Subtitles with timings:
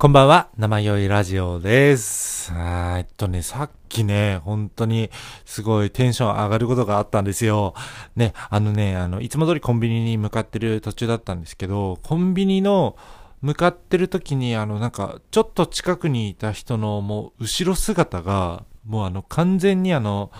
[0.00, 2.50] こんばんは、生酔いラジオです。
[2.54, 5.10] あーえっとね、さっきね、本当に
[5.44, 7.74] すごいテンション上がることがあったんですよ。
[8.16, 12.96] ね、あのね、あの、いつも通りコンビニに向かってる途中だったんですけど、コンビニの
[13.42, 20.30] 向かってる時に、あの、なんか、ちょっと近くにいた人のもう後ろ姿が、もうあの、完全にあの、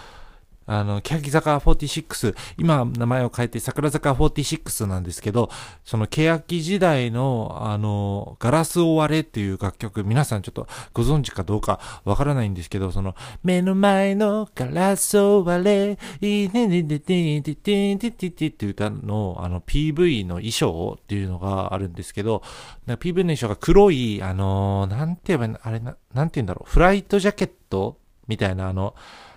[0.71, 5.51] あの、欅坂46、今名前を変えて桜坂46なんですけど、
[5.85, 18.13] その欅時代の、あの、ガラスを割れっていう楽曲、皆さんちょっとご存知かどうかわからないんですけど、その、目の前のガラスを割れ、いねねねねねねねねっ
[18.53, 22.45] ていう歌の、あの、PV の衣装っていうのがあるんですけど、
[22.87, 28.95] PV の衣装が黒い、あの、なんて言えばいいの、あれな、なんて言うんだろう、フライトジャケットみたいな、あの、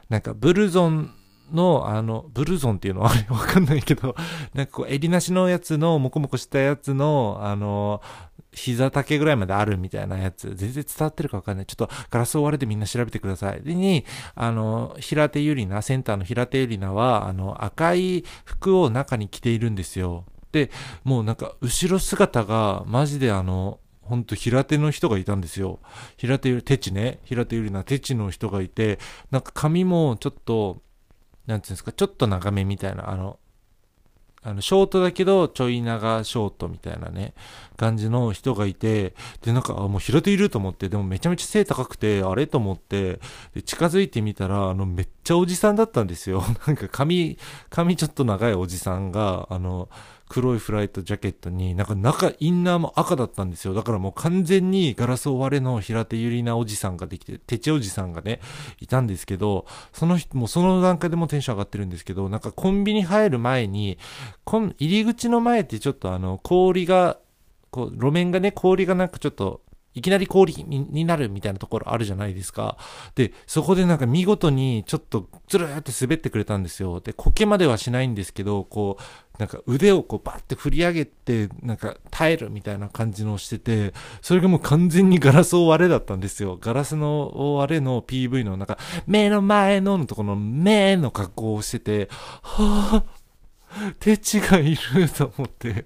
[0.10, 1.12] なんかブルゾン
[1.52, 4.16] の、あの、ブルゾンっていうのはあれわかんないけど、
[4.54, 8.02] なんかこう、襟なしのやつの、もこもこしたやつの、あの、
[8.52, 11.66] 膝丈ぐらいまであるみたいなやつ、全然伝わってるかわかんない。
[11.66, 13.62] ちょっとガラスを割れてみんな調べてください。
[13.62, 20.26] で、に、あの、平手ゆりな、センターの平手ゆりなは、あの、赤い服を中に着ているんですよ。
[20.52, 20.70] で、
[21.04, 25.80] もうなんか、後ろ姿が、マジであの、ほんと平手の人がいたんですよ。
[26.18, 27.20] 平手ゆり、手地ね。
[27.24, 29.00] 平手ゆりな、手地の人がいて、
[29.32, 30.82] なんか髪もちょっと、
[31.48, 33.40] なんていうんですか、ちょっと長めみたいな、あの、
[34.46, 37.34] あの、ショートだけど、ちょい長ショートみたいなね、
[37.78, 43.20] 感じの人がいて、で、なんか、あもう平手いると思って、でもめちゃめちゃ背高くて、あれと思って、
[43.56, 46.44] で、近づいてみたら、あの、めっちゃおじさんだったんですよ。
[46.68, 47.38] なんか髪、
[47.70, 49.90] 髪ちょっと長いおじさんが、あの、
[50.34, 53.76] 黒いフライトジャケットに、なんか中、インナーも赤だったんですよ。
[53.76, 58.40] だからもう完全にガラスを割れの平手ゆりなおじさんができて、手地おじさんがね、
[58.80, 64.00] いたんですけど、その人、もその段階でもテンション上がってるんですけど、なんかコンビニ入る前に、
[64.44, 67.20] こん入り口の前ってちょっとあの、氷が、
[67.70, 69.62] こう、路面がね、氷がなんかちょっと、
[69.96, 72.78] いきなり氷になるみたいなところあるじゃないですか。
[73.16, 77.00] で、そこでなんか見事にちょっとずるーって滑ってくれたんですよ。
[77.00, 79.04] で、苔まではしないんですけど、こう、
[79.40, 86.58] なんか腕をこうバッて振り上げて、なんか耐えるみたいな感じのをしてて、それがもう完全にガラスを割れだったんですよ。
[86.60, 92.10] ガラスの割れの PV のなんか、目の前ののところの目の格好をしてて、
[92.42, 95.86] はぁ、手違いいると思って。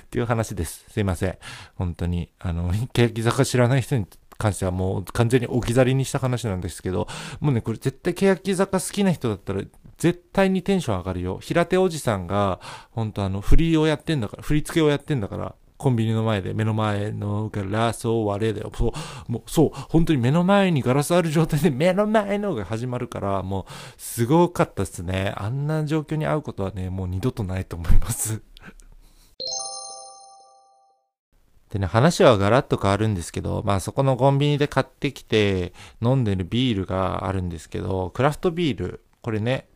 [0.00, 0.84] っていう話です。
[0.88, 1.38] すいません。
[1.74, 2.30] 本当に。
[2.38, 4.06] あの、欅坂知らない人に
[4.38, 7.08] 関してはもう完全に置き去りにした話なんですけど、
[7.40, 9.62] もうね、これ絶対欅坂好きな人だったら、
[9.98, 11.38] 絶対にテンション上がるよ。
[11.40, 12.60] 平手おじさんが、
[12.92, 18.72] 本当あの、振りをやってんだから、振り付けをやってんだから、コンビニの前で目の前のガラスを割れだよ。
[18.74, 18.92] そ
[19.28, 25.32] う、もう、そう、本当に目の前にガラスある状態で目の前のが始まるから、もう、すごかったですね。
[25.36, 28.42] あんな状況に会うことはね、もう二度とないと思います。
[31.70, 39.68] でね、話はガラッと変わるんですけど、まあそこのコンビニで買ってきて飲んでるビールがあるんですけど、クラフトビール、これね、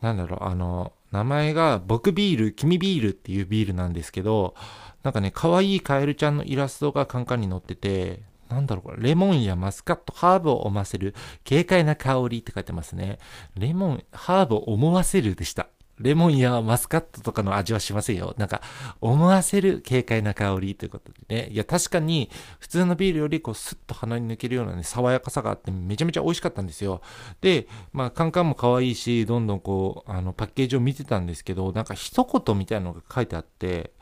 [0.00, 4.54] なんだろう、あの、名前が僕ビール、君ビールっていうビールなんですけど、
[5.02, 11.14] なんかね、可愛いカエルちゃんのイラストがカンカンに載ってて、なんだろう、レモンやマスカット、ハーブを思わせる、
[11.48, 13.18] 軽快な香りって書いてますね。
[13.56, 15.68] レモン、ハーブを思わせるでした。
[16.00, 18.34] レモンやマスカットとかの味はしませんよ。
[18.38, 18.62] なんか、
[19.00, 21.48] 思わせる軽快な香りということでね。
[21.50, 27.00] いや、確かに、普通のビールよりこう、スッと鼻に抜けるようなね、爽やかさがあって、めちゃめちゃ美味しかったんですよ。
[27.40, 33.92] で、まあ、カンカンも可愛いし、どんどんこう、あの、パッケージを見てたんですけど、なんか一言みたいなのが書いてあって、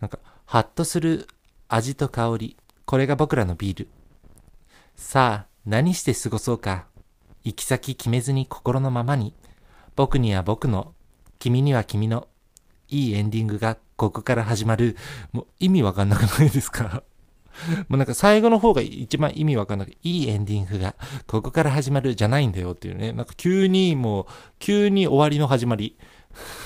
[0.00, 1.26] なんか、ハッとする
[1.68, 2.56] 味と香り。
[2.84, 3.88] これが僕らのビール。
[4.96, 6.86] さあ、何して過ごそうか。
[7.44, 9.34] 行き先決めずに心のままに。
[9.94, 10.94] 僕には僕の、
[11.38, 12.28] 君には君の、
[12.88, 14.96] いいエンディングがここから始まる。
[15.32, 17.02] もう意味わかんなくないですか？
[17.88, 20.94] もうなんか最後の方が一番意味わかんなく、いいエンディングが
[21.26, 23.12] ここから始まるじゃないんだよっていうね。
[23.12, 24.26] なんか急にもう、
[24.58, 25.96] 急に終わりの始まり。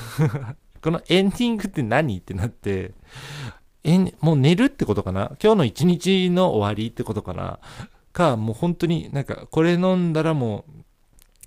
[0.82, 2.18] このエンディングって何？
[2.18, 2.92] ってなって、
[3.84, 5.32] え、もう寝るってことかな？
[5.42, 7.58] 今日の一日の終わりってことかな？
[8.12, 10.81] か、もう本当になんかこれ飲んだらもう、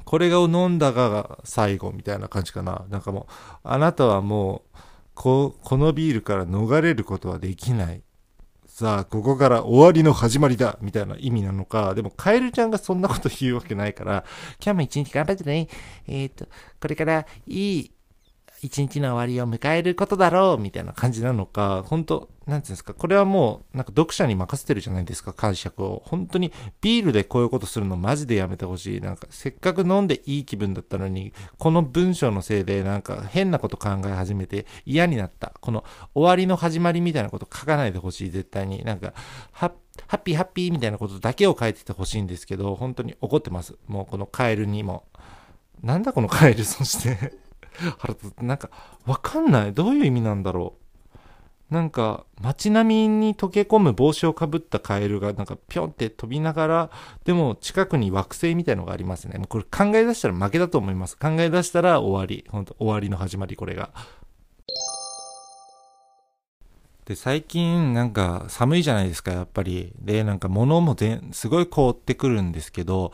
[0.05, 2.85] これを飲んだが最後みたいな感じかな。
[2.89, 4.77] なんかもう、あなたはもう、
[5.15, 8.03] ここのビールから逃れることはできない。
[8.67, 14.25] さあ、ここから終わりの始まりだみたいな意味なのか、でもカエルちゃんがそんなこと言うわけないから、
[14.61, 15.69] 今日も一日頑張ってね。
[16.07, 16.45] えっ、と、
[16.81, 17.91] これからいい、
[18.65, 26.01] 一日の終わりを迎えることだろうみたいな感じなのか、本当なんていうんですか、これはもう、なんか読者に任せてるじゃないですか、解釈を。
[26.06, 26.51] 本当に
[26.81, 29.01] ビールでこういうことするのマジでやめてほしい。
[29.01, 35.53] なんか、せっかく飲んでいい気分だったのに、この文章のせいでなんか変なこと考え始めて嫌になった。
[35.62, 35.83] この
[36.13, 38.83] 終わりの始まりみたいなこと書かないでほしい、絶対に。
[38.83, 39.13] なんか、
[39.51, 43.75] ハッピーハッピーみたいなことだけを書いててほしいんですけど、本当に怒ってます。
[43.88, 45.06] もうこのカエルにも。
[45.81, 47.33] なんだこのカエル、そして
[47.98, 48.69] 腹立って、なんか、
[49.06, 49.74] わかんない。
[49.74, 50.86] どういう意味なんだろう。
[51.69, 56.89] なんか街並みに溶け込む帽子をかぶったカエルがなんかぴょんって飛びながら、
[57.24, 59.39] でも近くに惑星みたいのがありますね。
[59.39, 61.18] もうこれ考え出したら負けだと思います。
[61.18, 62.45] 考え出したら終わり。
[62.50, 63.89] 本当終わりの始まり、これが。
[67.06, 69.92] で、最近なんか寒いじゃないですか、やっぱり。
[70.00, 73.12] で、なんか物も全、すごい凍ってくるんですけど、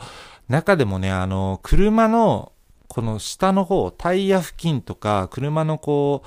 [0.48, 2.51] 中でもね、あの、車の
[2.92, 6.22] この下の方、タイヤ付近とか、車のこ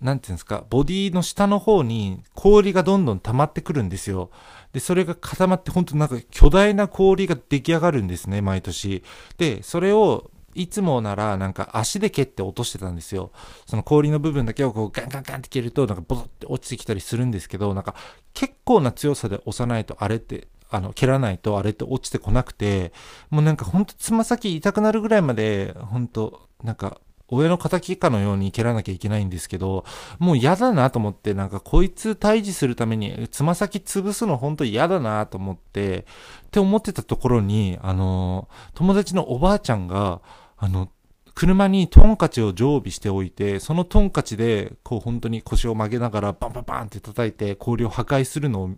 [0.00, 4.30] う、なんていうんですか、ボディの下の方に氷がどんどん溜まってくるんですよ。
[4.72, 9.04] で、それが固まって本当なんか巨大な氷が出来上がるんですね、毎年。
[9.36, 13.30] で、それをいつもならなんか足で蹴って落としてたんですよ。
[13.66, 17.94] その氷の部分だけをこうガンガンガンって蹴るとなんかボトって落ちてきたりするんですけど、なんか
[18.32, 22.92] 結構な強さで押さないとあれってあの、蹴らないとあれって落ちてこなくて、
[23.30, 27.00] もうなんかほんとつま先痛くなるぐらいまで、ほんと、なんか
[27.30, 29.84] 親の敵かのように蹴らなきゃいけないんですけど、
[30.18, 36.06] もう嫌だなと思って、なんかこいつ退治するためにつま先潰すのほんと嫌だなと思って、
[36.46, 40.20] って思ってたところに、あの、友達のおばあちゃんが、
[40.56, 40.88] あの、
[41.34, 48.70] 車にトンカチを常備しておいて、そのトンカチで、こう本当に腰を曲げながらバンバンバンって叩いて氷を破壊するのを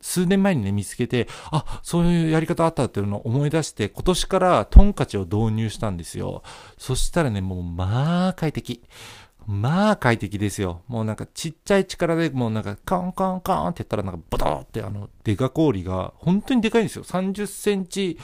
[0.00, 6.42] 数年前にね、見つけて、あ、そういうやり方あったっていうのを思い出して、今年からトンカチを導入したんですよ。
[6.78, 8.82] そしたらね、もう、まあ、快適。
[9.46, 10.82] まあ、快適ですよ。
[10.88, 17.04] もうなんかちっちゃい力でもうなんかカンカンカンってやったらなんかボトってあのデカ氷が本当にでかいんですよ。
[17.04, 18.18] 30センチ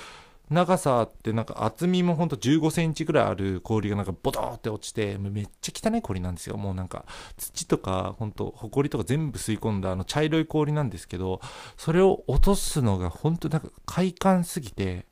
[0.51, 6.57] 長さってなんか厚みもほんと15センチぐらいある氷がなんかボトーって落ちて、めっちゃ汚い氷なんですよ。
[6.57, 7.05] もうなんか
[7.37, 11.41] 土とかほんと埃とか全部吸い込んだあの茶色い氷なんですけど、
[11.77, 15.07] それを落とすのがほんとなんか快感すぎて、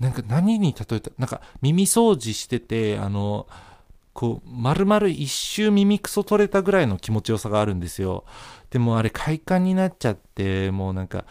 [0.00, 3.46] なんか何に例えた、なんか耳掃除してて、あの、
[4.12, 8.24] こう、丸々一周耳くそ取れたぐらいの気持ちよさがあるんですよ。
[8.70, 11.24] でもあれ快感になっちゃって、もうなんか、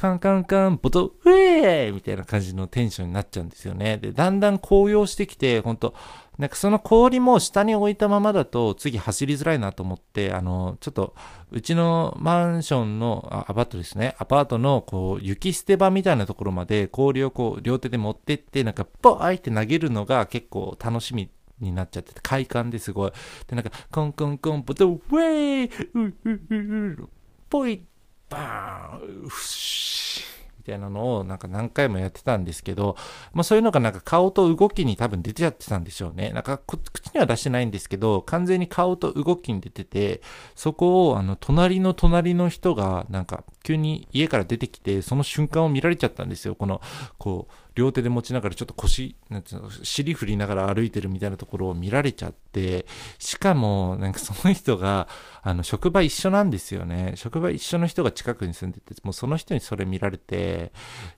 [0.00, 3.98] カンカンカン、ボト、ウェーみたいな感じのテンションになっちゃうんですよね。
[3.98, 5.92] で、だんだん紅葉してきて、ほんと、
[6.38, 11.14] なんかその氷も下に置いたままだと次走りづらいなと思って、あの、ちょっと、
[11.50, 14.16] うちのマンションの、あアパートですね。
[14.18, 23.12] アパートの、こう、雪捨て場みたいなところまで氷をこう、両手で持ってって、なんか、ポーって投げるのが結構楽しみになっちゃってて、快感ですごい。
[23.48, 27.08] で、なんか、コンコンコン、ボト、ウェーウウウウ
[27.50, 27.82] ポイ
[28.30, 30.24] バーンふし
[30.58, 32.94] みたいなのをなんか何回もやってたんですけど、
[33.32, 36.30] まあそういうのがなんか顔と動きに多分出てやってたんでしょうね。
[36.32, 36.78] なんか口
[37.14, 40.20] には出してないんですけど、完全に顔と動きに出てて、
[40.54, 46.54] そこをあの隣の隣の人がなんか急に家から出てきて、その瞬間を見られちゃったんですよ。
[46.54, 46.82] この、
[47.18, 52.84] こう、両手で持ちながらちょっと腰、なんていうの、尻振りながら歩いてるみたいなところを見られちゃって、
[53.18, 55.08] しかも、なんかその人が、
[55.42, 57.14] あの、職場一緒なんですよね。
[57.16, 60.72] 職場一緒の人が近くに住んでて、もうその人にそれ見られて、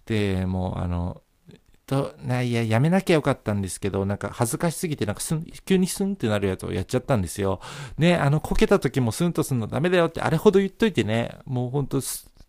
[0.06, 1.20] で、もうあの、
[1.86, 7.60] と、ないや、やめなきゃよかったんですけど、なんか恥ずかしすぎて、なんかすん、急にスンってなるやつをやっちゃったんですよ。
[7.98, 12.00] ね、あの、こけた時もスンとすんのダメだよって、あれほど言っといてね、もうほんと、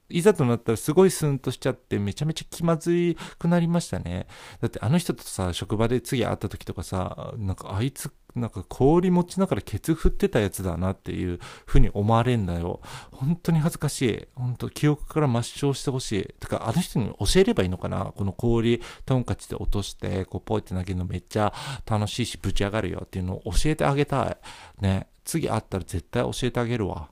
[0.10, 4.28] いざとなったらすごいスンとしちゃってめちゃめちゃ気まずいくなりましたね。
[4.62, 12.82] だってあの人とさ、職場で次会った時とかさ、なんかあいつ、なんか氷持ちながらケツ振ってたやつだなっていう風に思われんだよ。
[13.12, 14.28] 本当に恥ずかしい。
[14.36, 16.24] 本当記憶から抹消してほしい。
[16.40, 21.54] てかあの人に教えればいいのかなこの氷トンカチで落として、こうポイって投げるのめっちゃ
[21.90, 24.38] 楽しいしぶち上がるよっていうのを教えてあげた
[24.80, 24.84] い。
[24.84, 25.08] ね。
[25.26, 27.10] 次会ったら絶対教えてあげるわ。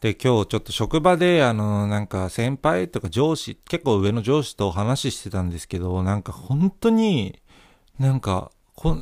[0.00, 7.40] で、今日ちょっと職場で、あの、なんか先輩とか上司、結構上の上司と話してたんですけど、なんか本当に、
[7.98, 8.52] なんか、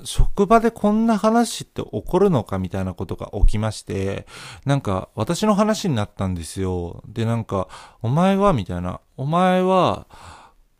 [0.04, 4.26] 職場でこんな話って起こるのかみたいなことが起きまして、
[4.64, 7.02] なんか私の話になったんですよ。
[7.06, 7.68] で、なんか、
[8.00, 10.06] お前はみたいな、お前は、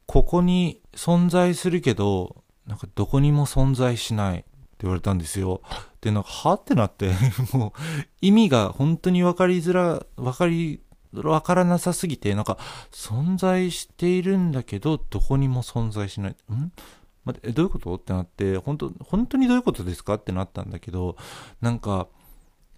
[0.07, 4.45] ここに存在するけど、なんかどこにも存在しない
[4.81, 5.63] 言われたんですよ。
[6.01, 7.13] で、なんか、はってなって、
[7.53, 7.73] もう、
[8.21, 10.81] 意味が本当に分かりづら、分かり、
[11.13, 12.59] 分からなさすぎて、なんか、
[12.91, 16.37] 存在しているんだけど、どこにも存在しない。
[16.53, 16.73] ん？
[17.25, 17.95] 待って、どういうこと？
[17.95, 20.15] ってなって、本当本当にどういうことですか？
[20.15, 21.17] ってなったんだけど、
[21.61, 22.09] なんか、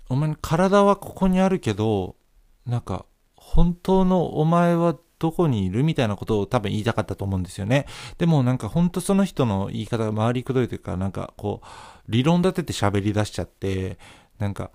[0.08, 2.16] お前、体はここにあるけど、
[2.64, 7.86] なんか、本当のお前はどこにいるみたいなことを多分言いたかったと思うんですよね。
[8.18, 11.66] でもなんか本当その人の言い方が回りくどいというか、なんかこう、
[12.08, 13.98] 理論立てて喋り出しちゃって、
[14.38, 14.70] なんか、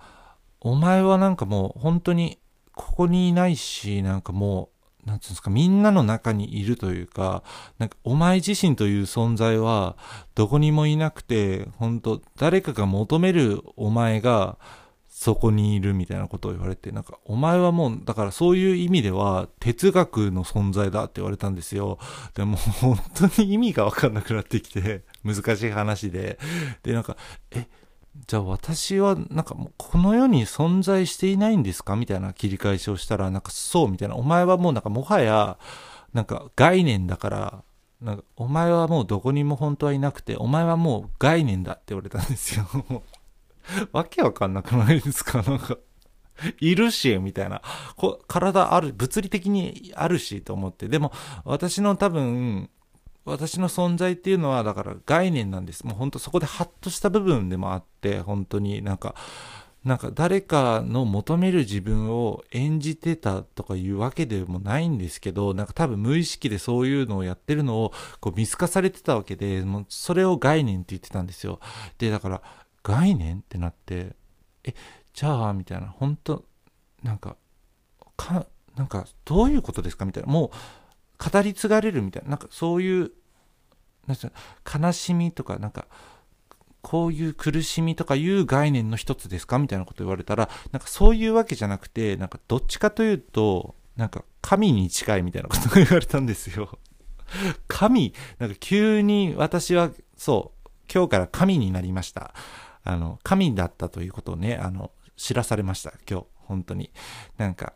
[0.60, 2.38] お前はなんかもう本当に
[2.74, 4.70] ここにいないし、なんかも
[5.04, 7.42] う、なんていうんですか、みんなの中にいるというか、
[7.78, 9.96] なんかお前自身という存在は
[10.34, 14.58] どこにもいなくて、本当誰かが求めるお前が、
[15.24, 21.98] そこにいるみたいなことを言われて、なんか、お前はもう、だからそういう意味では、哲学の存在だって言われたんですよ。
[22.34, 26.38] でも、本当に意味がわかんなくなってきて、 難しい話で。
[26.82, 27.16] で、なんか、
[27.52, 27.68] え、
[28.26, 34.16] じゃあ私は、なんかもう、この世に存在していないんですかみたいな切り返しをしたら、なんか、そう、みたいな。
[34.16, 35.56] お前はもうなんか、もはや、
[36.12, 37.64] なんか、概念だから、
[38.02, 42.66] なんか、お前はもうどこにも本当はいなくて、お前はもう概念だって言われたんですよ。
[43.92, 45.42] わけわかんなくないですか？
[45.48, 45.76] なんか、
[46.60, 47.62] いるし、みたいな。
[47.96, 50.88] こ体ある、物理的にあるし、と思って。
[50.88, 51.12] でも、
[51.44, 52.68] 私の多分、
[53.24, 55.86] 私の存在っていうのは、だから概念なんです。
[55.86, 59.14] もう本当そこでハッとした部分でもあって、本当になんか、
[59.84, 71.60] なんか誰かの求める自分を演じてたとかいうわけでもないんですけど、なんか多分無意識でそういうのをやってるのをこう見透かされてたわけで、もうそれを概念って言ってたんですよ。
[71.98, 72.42] で、だから
[72.84, 74.14] 概念ってなって、
[74.62, 74.74] え、
[75.12, 76.44] じゃあ、みたいな、本当
[77.02, 77.36] なんか、
[78.16, 83.12] か、なんか、どういうことですかみたいな、もう、語り継がれるみたいな、なんかそういう、
[84.06, 85.86] なん悲しみとか、なんか、
[86.82, 96.78] こういう苦しみとかいう概念の一つですかみたいなこと言われたら、なんかそういうわけじゃなくて、なんかどっちかというと、なんか神に近いみたいなことが言われたんですよ。
[97.68, 102.34] 神、なんか急に私は、そう、今日から神になりました。
[102.84, 106.26] あの、神だったということをね、あの、知らされました、今日。
[106.44, 106.90] 本当に。
[107.38, 107.72] なんか、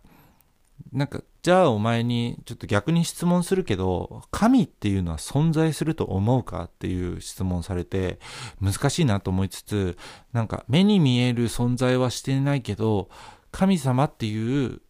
[0.93, 8.19] なんか、じゃあお前にちょっと逆に質問するけど、神っていうのは存在すると思うかっていう質問されて、
[8.61, 9.97] 難しいなと思いつつ、
[10.33, 13.09] なんか目に見える存在はしてないけど、
[13.51, 14.81] 神様っていう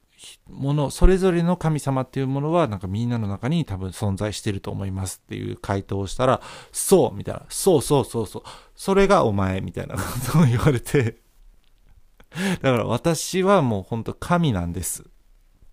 [0.48, 6.40] もの、それぞれの神様っていうものは、なんかみんなの中に多分存在してると思いますっていう回答をしたら、
[6.72, 8.42] そうみたいな、そうそうそうそう、
[8.75, 11.18] それがお前みたいなことを言われて、
[12.62, 15.04] だから私はもう本当神なんです。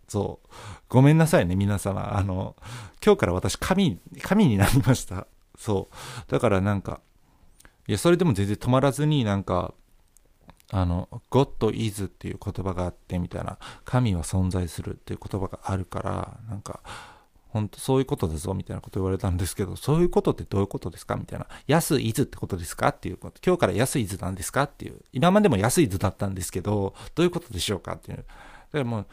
[0.07, 0.49] そう。
[0.87, 2.15] ごめんなさいね、皆様。
[2.15, 2.55] あの、
[3.03, 5.27] 今日から私神、神になりました。
[5.57, 6.31] そう。
[6.31, 7.01] だからなんか、
[7.87, 9.73] いや、それでも全然止まらずになんか、
[10.71, 16.79] あの、God is っていう言葉があってみたいな、神は存在するっていう言葉があるから、なんか、
[17.55, 21.47] 本当そういうことだぞみたいなこと言われたんですけど、そういうことってどういうことですかみたいな。
[21.67, 23.39] 安い図ってことですかっていうこと。
[23.45, 24.99] 今日から安い図なんですかっていう。
[25.13, 28.17] 今までも安い図だったんですけど、どういうことでしょうかっていう。
[28.17, 28.27] だか
[28.73, 29.05] らもう、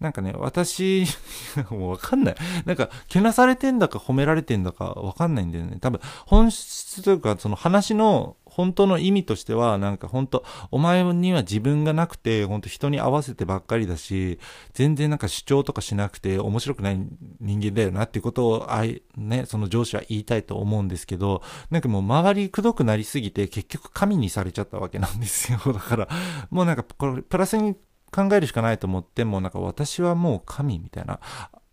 [0.00, 1.06] なんかね、私、
[1.70, 2.36] もうわかんない。
[2.66, 5.78] なんか、けなされてんだか褒められてんだかわかんないんだよね。
[5.80, 14.38] 多分、本質というか、その話の本当の意味としては、なんか本当、お前には自分がなくて、本当人に合わせてばっかりだし、
[14.72, 17.06] 全然なんか主張とかしなくて面白くない
[17.38, 25.60] 人間だよなっていうことを、あい、ね、その上司は言いたいと思うんですけど、なんかもう周りくどくなりすぎて、結局神にされちゃったわけなんですよ。
[25.74, 26.08] だから、
[26.48, 27.74] もうなんか、これ、プラスに
[28.10, 31.20] 考えるしかないと思って、もうなんか私はもう神みたいな、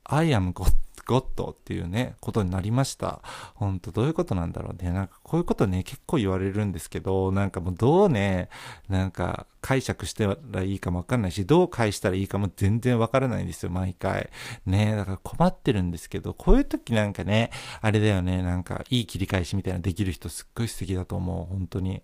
[0.04, 0.74] I am God
[1.06, 3.22] ゴッドっていうね、ことになりました。
[3.56, 4.92] ほんと、どういうことなんだろうね。
[4.92, 8.50] なんか、こういうことね、結構言われるんですけど、なんかもうどうね、
[8.90, 14.30] なんか、解釈してらいいかもわかんないし、どう返したらいいかも全然わからないんですよ、毎回。
[14.66, 17.50] ねだから困ってるんですけど、こういう時なんかね、
[17.82, 22.02] あれだよね、なんか、いい切り返しみたいなできる人すっごい素敵だと思う、本当に。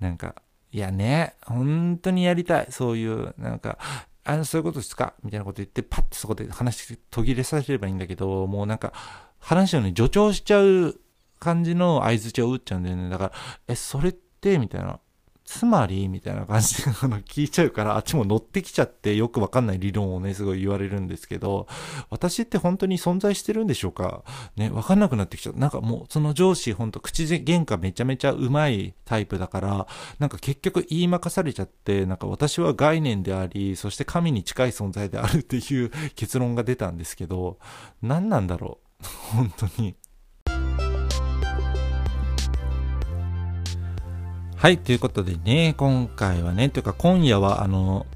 [0.00, 0.36] なんか、
[0.72, 2.66] いやね、本当にやりたい。
[2.70, 3.78] そういう、なんか、
[4.26, 5.14] あ、そういうことですか？
[5.22, 8.92] みたいなこと言って、パッとそこで話途切れさせればいいんだけど、もうなんか、
[9.38, 11.00] 話をね、助長しちゃう
[11.38, 13.08] 感じの合図値を打っちゃうんだよね。
[13.08, 13.32] だから、
[13.68, 14.98] え、それって、みたいな。
[15.46, 21.68] つまりみたいな感じであの聞いちゃうから、あっちも乗ってきちゃってよくわかんない理論をね、すごい言われるんですけど、
[22.10, 24.24] 私って本当に存在してるんでしょうか？
[24.56, 25.56] ね、わかんなくなってきちゃう。
[25.56, 29.86] なんかもう、その上司、ほんと口で喧嘩めちゃめちゃうまいタイプだから、
[30.18, 37.58] なんか結局言いまかされちゃって、なんか私は概念であり、そして神に近い存在であるっていう結論が出たんですけど、
[38.02, 39.06] 何なんだろう？
[39.36, 39.94] 本当に。
[44.56, 48.06] はい、ということでね、今回はね、というか今夜はあの、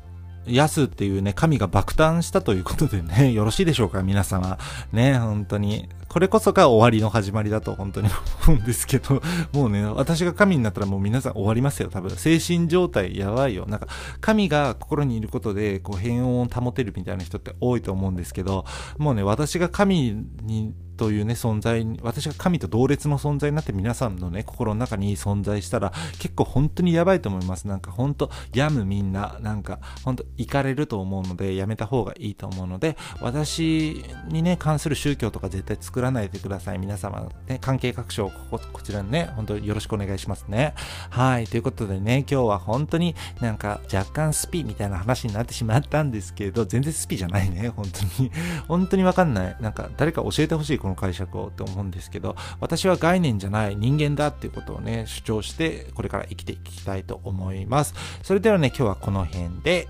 [0.46, 4.56] ヤスっていうね、神が爆誕したということでね、 よろしいでしょうか、皆様。
[4.90, 5.90] ね、本当に。
[6.08, 8.08] これこそが終わりの始まりだと本当に
[8.48, 12.10] 思うんですけど、もうね、私が神になったらもう皆さん終わりますよ、多分。
[12.10, 13.66] 精神状態やばいよ。
[13.66, 13.86] なんか、
[14.22, 18.64] 神が心にいることで、こう、平穏を保てるみたいな人って多いと思うんですけど、
[18.96, 27.66] もうね、私が神にというね、存在に、私が神と同列の存在になって皆さんのね、心の中に存在したら、結構本当にやばいと思います。
[27.66, 36.78] なんか本当、病むみんな、なんか本当、行かれると思うので、やめた方がいいと思うので、私にね、関する宗教とか絶対作らないでください。
[36.78, 40.74] 皆様、ね、関係各所、ここ、こちらにね、本当よろしくお願いしますね。
[41.08, 48.30] はい、ということでね、今日は本当になんか若干スピみたいな話になってしまったんですけど、全然スピじゃないね、本当に。
[48.68, 49.56] 本当にわかんない。
[49.62, 57.94] なんか誰か教えてほしい、この解釈をって思うんですけど、私は概念じゃない人間だっていうことをね、主張して、これから生きていきたいと思います。
[58.22, 59.88] それではね、今日はこの辺で、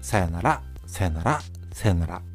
[0.00, 1.40] さよなら、さよなら、
[1.72, 2.31] さよなら。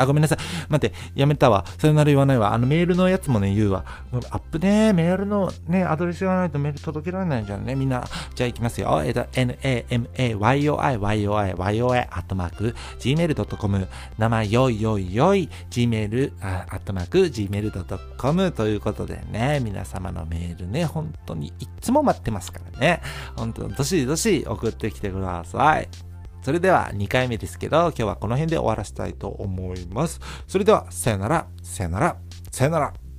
[0.00, 0.38] あ、ごめんなさい。
[0.70, 1.64] 待って、やめたわ。
[1.76, 2.54] さよなら言わないわ。
[2.54, 3.84] あのメールのやつもね、言うわ。
[4.30, 7.74] アップね、メールのね、アドレス言わないとメール届けられないじゃんね。
[7.74, 8.02] みんな、
[8.34, 9.02] じゃあ行きますよ。
[9.04, 23.02] えっと、n-a-m-a-y-o-i, y-o-i, y-o-i, アットマーク、gmail.com、名前よいよいよい、gmail、アットマーク、gmail.com ということでね、皆様のメールね、本当にいつも待ってますからね。
[23.36, 26.09] 本当、どしどし送ってきてください。
[26.42, 30.20] それでは2回目ですけど、今日はこの辺で終わらせたいと思います。
[30.46, 32.16] それでは、さよなら、さよなら、
[32.50, 33.09] さよなら。